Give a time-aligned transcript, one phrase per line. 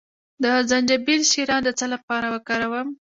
[0.43, 2.87] د زنجبیل شیره د څه لپاره وکاروم؟